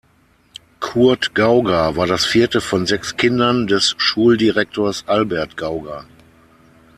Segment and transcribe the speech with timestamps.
[0.79, 6.05] Kurt Gauger war das vierte von sechs Kindern des Schuldirektors Albert Gauger.